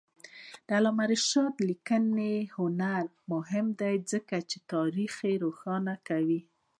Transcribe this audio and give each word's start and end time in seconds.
د 0.67 0.69
علامه 0.77 1.05
رشاد 1.11 1.53
لیکنی 1.69 2.35
هنر 2.57 3.03
مهم 3.31 3.67
دی 3.81 3.95
ځکه 4.11 4.35
چې 4.49 4.57
تاریخ 4.73 5.13
روښانه 5.43 5.95
کوي. 6.07 6.41